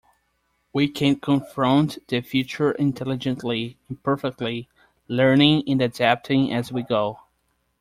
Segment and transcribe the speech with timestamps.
[0.73, 4.67] We can confront the future intelligently, imperfectly-
[5.07, 7.19] learning and adapting as we go.